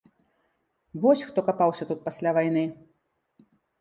Вось 1.03 1.21
хто 1.31 1.39
капаўся 1.49 1.83
тут 1.91 1.99
пасля 2.07 2.29
вайны! 2.39 2.63